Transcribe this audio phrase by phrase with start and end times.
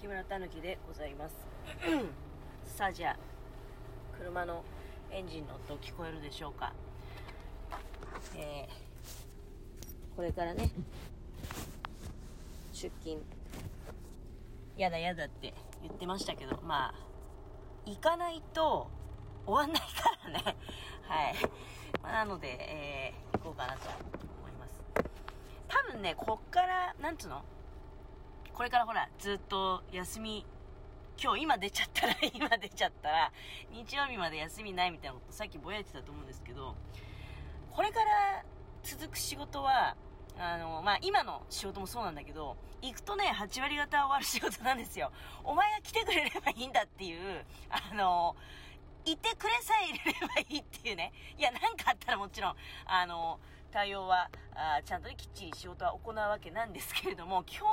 [0.00, 1.34] 木村たぬきでございます。
[2.76, 3.16] さあじゃあ
[4.16, 4.62] 車の
[5.10, 6.72] エンジンの音聞こえるでしょうか。
[8.36, 10.70] えー、これからね
[12.72, 13.20] 出勤
[14.76, 16.94] やだやだって言ってましたけどまあ
[17.84, 18.88] 行かないと
[19.46, 20.56] 終わんないからね。
[21.08, 21.34] はい、
[22.02, 24.80] まあ、なので、えー、行こうかなと思います。
[25.66, 27.42] 多分ねこっからなんつうの？
[28.58, 30.44] これからほら、ずっと休み、
[31.16, 33.32] 今日今出ちゃったら、 今出ちゃったら、
[33.70, 36.74] 日曜日まで休みないみたいなことさっきぼやいてたと思うんですけど、
[37.70, 38.44] これから
[38.82, 39.94] 続く仕事は、
[40.36, 45.12] あの、まあ、今の仕事もそうなんだけど、行くとね、8割方終わる仕事なんですよ。
[45.44, 48.34] お前が来てくれればいいんだっていう、あの、
[49.04, 51.12] いてくれさえいれればいいっていうね。
[51.36, 53.38] いや、なんかあったらもちろん、あの、
[53.70, 57.70] 対応は、あちゃんとね、きっちり仕事は行うわけなんですけれども、基本、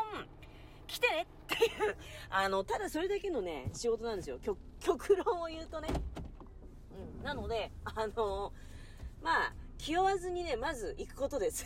[0.86, 1.96] 来てねっていう、
[2.30, 4.40] あの、ただそれだけのね、仕事なんですよ。
[4.80, 5.90] 極論を言うとね。
[7.20, 7.24] うん。
[7.24, 8.54] なので、あの
[9.22, 11.66] まあ、気負わずにね、まず行くことです。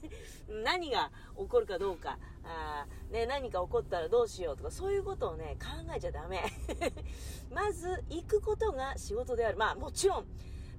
[0.64, 6.42] 何が起こるかどうか、あね、何か起こったらどうしようとか、そういうことをね、考えちゃダメ。
[7.50, 9.58] まず、行くことが仕事である。
[9.58, 10.26] まあ、もちろん、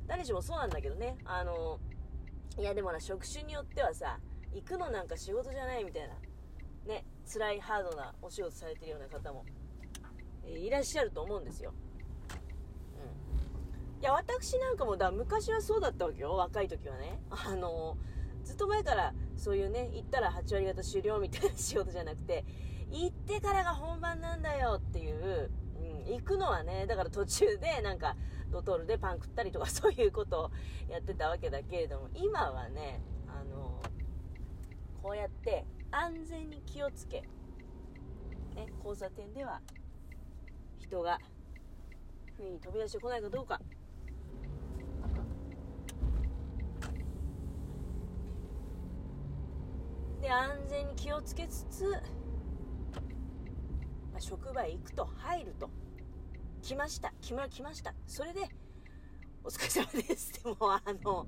[0.07, 1.79] 誰しもそうなんだけどね、あの
[2.57, 4.19] いやでもな、職種によってはさ、
[4.53, 6.13] 行くのなんか仕事じゃないみたいな、
[6.85, 9.45] ね、辛いハードなお仕事されてるような方も、
[10.43, 11.73] えー、いらっしゃると思うんですよ。
[13.97, 14.01] うん。
[14.01, 16.35] いや、私なんかもだ、昔はそうだったわけよ。
[16.35, 17.19] 若い時はね。
[17.29, 22.45] あのー、ずっと前からそういうね、行ったら8割方終了みたいな仕事じゃなくて、
[22.91, 25.49] 行ってからが本番なんだよっていう、
[26.05, 28.15] うん、行くのはね、だから途中でなんか、
[28.51, 30.51] ドトールでパン食ったりとか そういうことを
[30.87, 33.81] やってたわけだけれども、今はね、あの、
[35.01, 35.65] こうやって
[35.97, 37.21] 安全に気をつけ、
[38.53, 39.61] ね、交差点では
[40.77, 41.17] 人が
[42.35, 43.61] 不意に飛び出してこないかどうか。
[50.21, 52.01] で安全に気をつけつつ、ま
[54.17, 55.69] あ、職場へ行くと入ると。
[56.61, 57.13] 来ました。
[57.21, 57.95] 木村来ました。
[58.05, 58.49] それで
[59.45, 61.25] お疲れ様ですってもうあの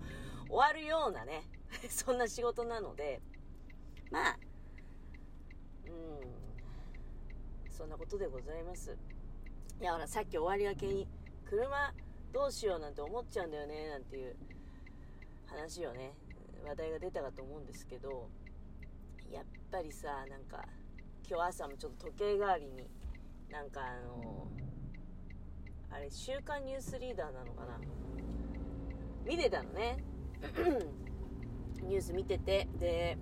[0.49, 1.43] 終わるようなね
[1.87, 3.21] そんな仕事なので
[4.11, 4.39] まあ
[5.85, 5.91] うん
[7.77, 8.97] そんなことでございます。
[9.79, 11.07] いやほらさっき終わりがけに
[11.47, 11.93] 車
[12.33, 14.35] どうしようなんて思っちゃうんだよねなんていう
[15.45, 16.13] 話をね
[16.67, 18.29] 話題が出たかと思うんですけど
[19.31, 20.65] やっぱりさなんか
[21.29, 22.89] 今日朝もちょっと時計代わりに
[23.51, 24.47] なんかあの
[25.91, 27.79] あれ週刊ニュースリーダーなのかな？
[29.23, 29.97] 見てたのね。
[31.83, 33.19] ニュース見ててで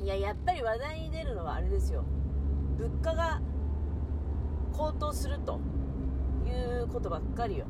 [0.00, 2.04] いや、やっぱり話題に出るのはあれですよ。
[2.78, 3.40] 物価が
[4.72, 5.60] 高騰すると
[6.46, 6.50] い
[6.82, 7.66] うことばっかりよ。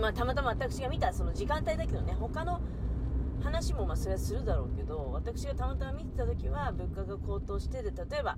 [0.00, 2.60] まあ、たまたま私が見たその時間帯だけどね、他の
[3.42, 8.36] 話もまあそれはするだろうけど、私がたまたま見てた時は物価が高騰してで、例えば、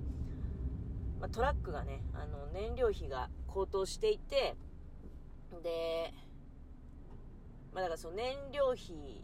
[1.19, 4.55] まあ、トラックがね、あの燃料費が高騰していて、
[5.63, 6.13] で、
[7.73, 9.23] まあ、だからその燃料費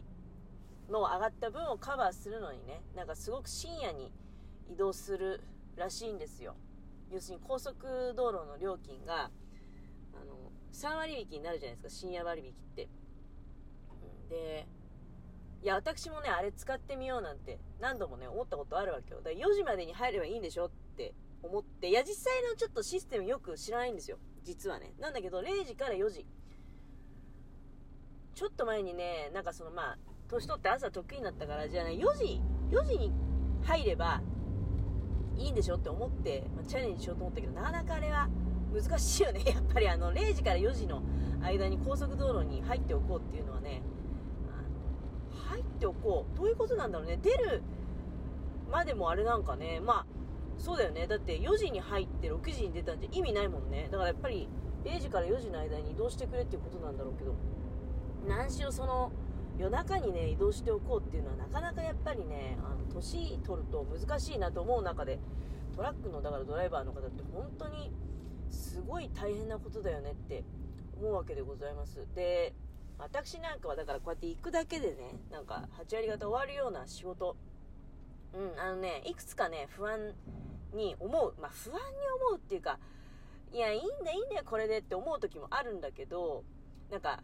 [0.90, 4.12] の上がった分をカバーするのにね、なんかすごく深夜に
[4.70, 5.40] 移動する
[5.76, 6.56] らしいんですよ。
[7.10, 9.30] 要するに高速道路の料金が、
[10.14, 12.88] あの、3割引きになるじゃないですか、深夜割引って。
[14.28, 14.66] で、
[15.62, 19.18] いや、私もね、あれ使ってみようなんて何度もね、思ったことあるわけよ。
[19.22, 24.18] だから4時までに入ればいいんでしょって思って、いや、実際のちょっとシステムよく知らないんですよ。
[24.42, 24.92] 実はね。
[24.98, 26.26] なんだけど、0時から4時。
[28.34, 29.98] ちょっと前にね、なんかそのまあ、
[30.28, 33.12] 年取って朝得意になったから、じゃあね、4時、4時に
[33.62, 34.20] 入れば
[35.36, 38.28] いいんでしょって思って、まあ、チャレンジしようと思ったけど、なかなかあれは
[38.72, 39.42] 難しいよね。
[39.46, 41.02] やっぱりあの、0時から4時の
[41.42, 43.82] 間に高速道路に入っておこうっていうのはね、
[44.48, 46.36] あの入っておこう。
[46.36, 47.18] どういうことなんだろうね。
[47.22, 47.62] 出る
[48.70, 50.06] までもあれなんかね、まあ、
[50.56, 51.06] そうだよね。
[51.06, 53.88] だって4時に入って6時に出たんじゃ意味ないもんね。
[53.90, 54.48] だからやっぱり
[54.84, 57.34] 0時から4時の間に移動してくれっていうことなんだろうけど、
[58.26, 59.12] 何しろその、
[59.58, 65.20] 夜中にね移動しておこうっていうのはなかなかやっぱりねあの年取ると難しいなと思う中で
[65.76, 67.92] トラックのだからドライバーの方って本当に
[68.50, 70.44] すごい大変なことだよねって
[71.00, 72.06] 思うわけでございます。
[72.14, 72.54] で
[72.98, 77.36] 私なんかはだからこうやって行くだけでねなんか8割方終わるような仕事。
[78.32, 80.14] うんあのねいくつかね不安
[80.72, 81.34] に思う。
[81.40, 81.80] まあ不安に
[82.28, 82.78] 思うっていうか
[83.52, 86.44] いやいいんだいいんだよこれでって思う時もあるんだけど
[86.90, 87.22] なんか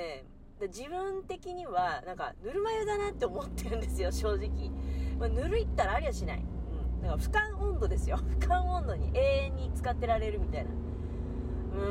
[0.00, 0.24] ね、
[0.68, 4.70] 自分的には、なんか、ぬるま湯だなって思ってるんですよ、 正直。
[5.18, 6.38] まあ、ぬるいったらありゃしない。
[6.38, 7.02] うん。
[7.02, 10.70] だから俯瞰温度ですよ 俯瞰温度に永遠に使ってられるみたいな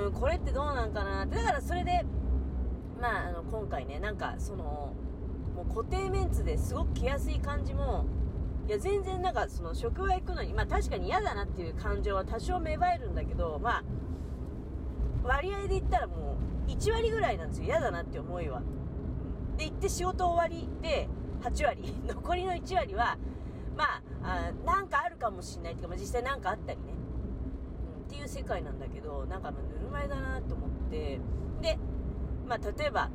[0.05, 2.05] うんこれってどうなんかなってだからそれで
[2.99, 4.93] まああの今回ねなんかその
[5.55, 8.05] もう固定メンツですごく来やすい感じも
[8.67, 13.83] いや全然なんかその職場行くのにまあ確かに嫌だなっていう感情は多少芽生えるんだけどまあ
[15.23, 16.37] 割合で言ったらも
[16.67, 17.65] う1割ぐらいなんですよ。
[17.65, 18.61] 嫌だなって思いは。
[19.57, 21.09] で行って仕事終わりで
[21.41, 21.93] 8割。
[22.07, 23.17] 残りの1割は
[23.75, 23.83] ま
[24.23, 26.93] ああなんかあるかもしれないっていうか、まあ、実際なんかあったりね、
[27.97, 31.19] うん、っていう世界なんだけどなんかぬるま湯だなと思って。
[31.61, 31.77] で
[32.47, 33.09] まあ例えば、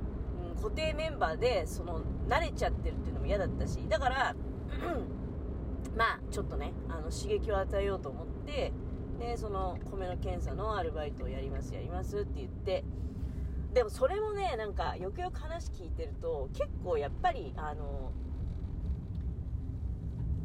[0.48, 3.86] うん、固定メンバーでその慣れちゃってるっていうのも嫌だったし。
[3.88, 4.34] だから
[5.96, 8.72] まあちょっとねあの刺激を与えようと思って
[9.18, 12.84] でその米の検査のアルバイトをやりますやりますって言って
[13.72, 18.12] でもそれもねなんかよくよく話聞いてると結構やっぱりあの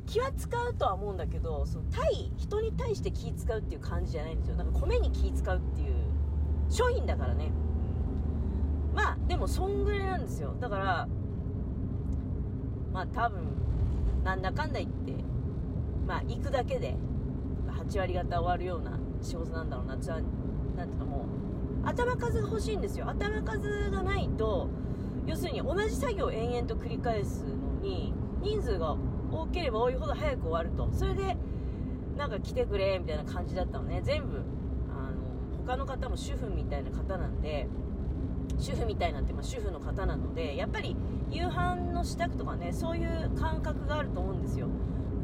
[0.08, 4.56] 気は使うとは思うんだけどその対人に対して気使うっていう感じじゃないんですよ。
[4.56, 5.94] なんか米に気使うっていう
[6.68, 7.52] 商品だからね。
[8.96, 10.56] まあでもそんぐらいなんですよ。
[10.60, 11.08] だから
[12.92, 13.44] まあ多分
[14.24, 15.14] なんだかんだ言って
[16.08, 16.96] まあ行くだけで
[17.86, 19.96] 8割方終わるような仕事なんだろうな。
[19.96, 21.26] なんていうのも
[21.84, 23.08] う頭数が欲しいんですよ。
[23.10, 24.70] 頭数がないと
[25.26, 28.96] 要するに同じ作業を延々と繰り返すのに人数が
[29.32, 30.90] 多ければ多いほど早く終わると。
[30.92, 31.38] それで
[32.18, 34.02] なんか来てくれみたいな感じだったのね。
[34.04, 34.38] 全部
[34.90, 37.68] あの他の方も主婦みたいな方なんで
[38.58, 40.96] 主婦みたいなって、まあ、主婦の方なのでやっぱり
[41.32, 44.68] 夕飯の支度とかねそういう感覚があると思うんですよ。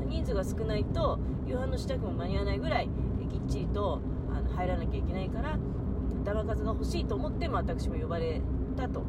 [0.08, 2.90] 人数が少ないと夕飯の支度も間に合わないぐらい
[3.30, 5.58] きっちりとあの入らなきゃいけないから
[6.24, 8.42] 頭数が欲しいと思って、まあ、私も呼ばれ
[8.76, 9.04] たと。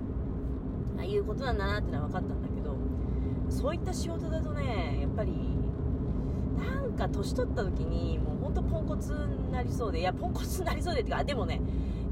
[1.04, 2.76] いうことなんだなってのは分かったんだけど
[3.48, 5.32] そういった仕事だとねやっぱり
[6.58, 11.60] なんか年取った時にもうほんとポンコツになりそうでいやポンコツになりそうでってかでもね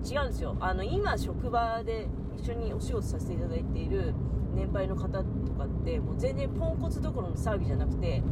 [0.04, 0.54] 違うんですよ。
[0.60, 4.14] あの今職場で一緒にお仕事させていただいている
[4.54, 8.22] 年配の方とかってもう全然ポンコツどころの騒ぎじゃなくて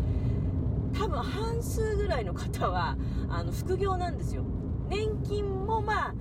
[0.93, 2.97] 多分半数ぐらいの方は
[3.29, 4.45] あの副業なんですよ。
[4.89, 6.15] 年金もまあ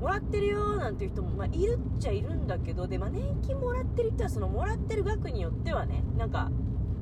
[0.00, 6.50] もらってるよなんていう人も、まあ、いるっちゃいるんだけどで、まあ、年金もらってる人はそのもらってる額によってはねなんか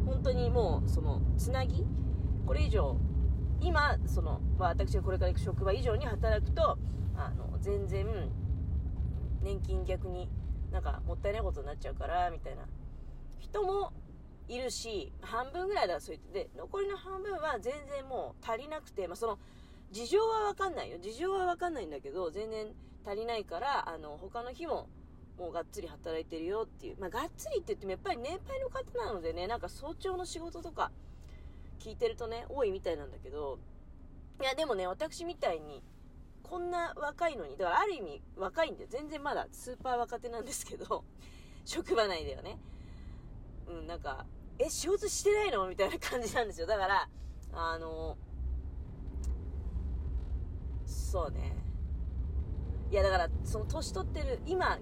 [0.06, 1.84] 本当にもうそのつなぎ
[2.46, 2.96] これ以上
[3.60, 6.78] 今その、まあ、私がこれから行く職場以上に働くと
[7.16, 8.06] あの全然
[9.42, 10.28] 年金逆に
[10.70, 12.62] なんかもったいないことになっちゃうからみたいな
[13.40, 13.92] 人も
[14.48, 19.38] いるし半分ぐらいだそう言ってで残りの半分は全然もう足りなくて、まあ、その
[19.90, 20.98] 事情は分かんないよ。
[20.98, 22.66] 事情は分かんないんだけど全然
[23.06, 24.88] 足りないからあの他の日も
[25.38, 26.96] もうがっつり働いてるよっていう。
[26.98, 30.90] まあ、がっつりって言ってもやっぱり年配の方なのでねなんか早朝の仕事とか
[31.78, 33.58] 聞いてるとね多いみたいなんだけど
[34.40, 35.82] いやでもね私みたいに
[36.42, 41.04] こんな若いのにだからある意味若いんで全然まだスーパー若手なんですけど
[41.64, 42.58] 職場内ではね。
[43.72, 44.26] うんなんか
[44.58, 45.68] え仕事してないの？
[45.68, 46.66] みたいな感じなんですよ。
[46.66, 47.08] だから
[47.52, 48.16] あの
[50.84, 51.56] そうね。
[52.90, 54.78] いやだからその年取ってる今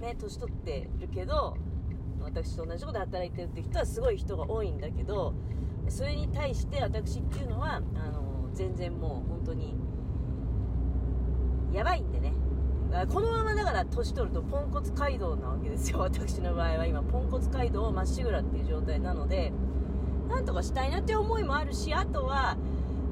[0.00, 1.56] ね年取ってるけど
[2.20, 5.34] 私と同じとこで働いてるって人はすごい人が多いんだけど
[5.88, 9.76] それに対して私っていうのはあの全然もう本当に
[11.72, 12.32] やばいんでね。
[13.08, 15.98] このままだから年取るとポンコツ街道なわけですよ。
[16.06, 19.52] 私の場合は今ポンコツ街道をまっしぐらっていう状態なので
[20.28, 22.56] なんとかしたいなって思いもあるしあとは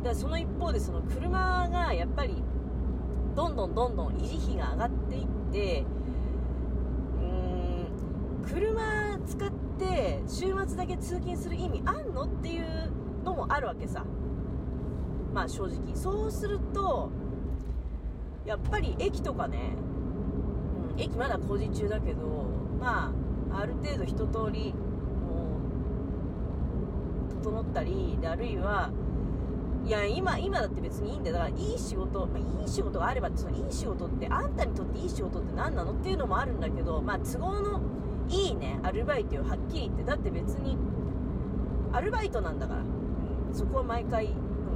[0.02, 2.42] だその一方でその車がやっぱり
[3.34, 5.84] どんどんどんどん維持費が上がっていって
[7.20, 12.90] うーん車使って週末だけ通勤する意味あんのっていう
[13.24, 14.04] のもあるわけさ。
[15.32, 15.94] まあ正直。
[15.94, 17.10] そうすると
[18.44, 19.58] やっぱり駅とかね、
[20.94, 22.26] うん、駅まだ工事中だけど
[22.78, 23.12] ま
[23.52, 25.58] あある程度一通りも
[27.40, 28.90] う整ったりあるいは
[29.86, 31.36] いや今今だって別にいいんだよ。
[31.36, 37.80] だからいい仕事、まあ、いい仕事があればそのいい仕事ってあんたにとっていい仕事って何なのっていうのもあるんだけどまあ都合の
[38.30, 40.78] いいねアルバイトをはっきり言ってだって別に
[41.92, 42.84] アルバイトなんだから、う
[43.52, 44.30] ん、そこは毎回、う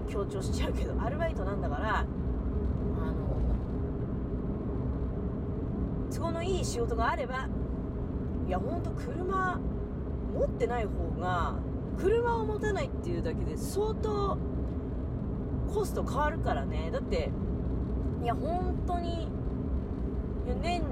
[0.06, 2.06] ん、強調しちゃうけどアルバイトなんだから
[6.18, 7.48] 都合のいい仕事があれば
[8.46, 9.60] いやほんと車
[10.34, 11.54] 持ってない方が
[11.96, 14.36] 車を持たないっていうだけで相当
[15.72, 16.90] コスト変わるからね。
[16.92, 17.30] だって
[18.22, 19.28] いや本当に
[20.60, 20.82] 年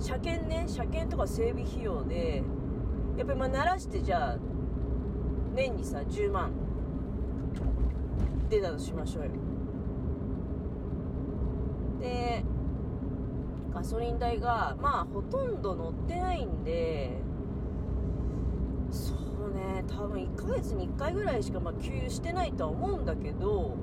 [0.00, 2.42] 車検ね車検とか整備費用で
[3.16, 4.38] やっぱりまあ慣らしてじゃあ
[5.54, 6.50] 年にさ10万
[8.48, 9.30] 出たとしましょうよ。
[12.00, 12.44] で
[13.84, 17.20] ソリン代がまあほとんど乗ってないんで
[18.90, 23.76] そうね多分1ヶ月に1回ぐらいしかまあ給油してないとは思うんだけど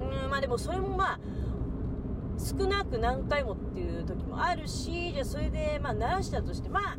[0.00, 1.20] うんまあでもそれもまあ
[2.38, 6.98] 少なく何回もっていう時もあるしじゃあそれでまあ鳴らしたとしてまあ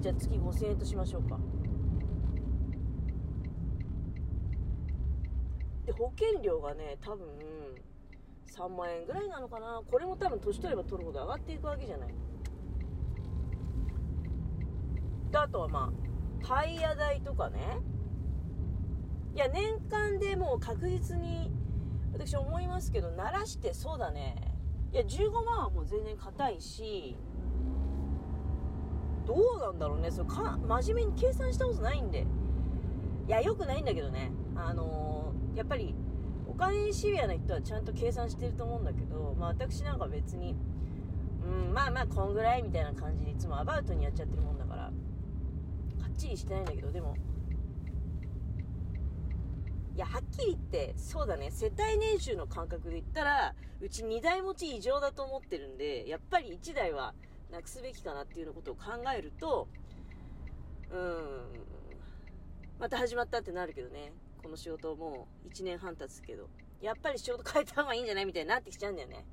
[0.00, 1.38] じゃあ月5000円としましょうか。
[5.84, 7.26] で保険料がね多分
[8.48, 9.82] 3万円ぐらいなのかな？
[9.90, 12.14] これも多分年取れば取るほど上がっていくわけじゃない。
[15.30, 17.58] であとはまあタイヤ代とかね。
[19.34, 21.52] いや年間でもう確実に
[22.12, 24.34] 私思いますけど鳴らしてそうだね。
[24.92, 27.16] いや15万はもう全然硬いし
[29.26, 30.10] どうなんだろうね。
[30.10, 32.26] それか真面目に計算したことないんで。
[33.26, 34.32] いやよくないんだけどね。
[34.56, 35.94] あのー、やっぱり
[36.58, 40.56] お金にシビアな人はちゃんと計算してると思うんだけど、まあ、私なんか別に
[41.44, 44.90] うんまあまあこんぐらいみたいな感じでいつもアバウトにやっちゃってるもんだからか
[46.12, 47.16] っちりしてないんだけどでも。
[49.94, 51.50] いやはっきり言ってそうだね。
[51.50, 57.14] 世帯年収の感覚で言ったらうち2台持ち異常だと思ってるんでやっぱり1台は
[57.50, 58.82] なくすべきかなっていうのことを考
[59.16, 59.66] えると
[60.92, 61.60] うん
[62.78, 64.12] また始まったってなるけどね。
[64.42, 66.48] この仕事もう1年半経つけど
[66.80, 69.24] やっぱり仕事変えた方がいいんじゃないみたいになってきちゃうんだよね、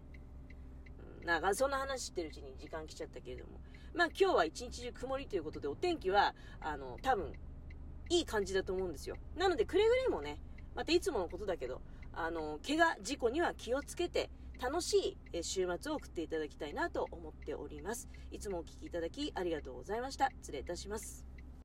[1.22, 3.60] うん、なんかそんな話してるうちに時間来ちゃったけれども
[3.94, 7.34] まあ今日は一日中曇りということでお天気はあの多分
[8.10, 10.40] いい感じだと思うんですよなのでくれぐれもね
[10.76, 11.82] またいつものことだけど
[12.14, 14.30] あの怪我事故には気をつけて
[14.62, 18.08] 楽しい週末を送っていただきたいなと思っております。
[18.32, 20.30] いつもお聴きいただきありがとうございました。
[20.42, 21.35] 失礼いたします。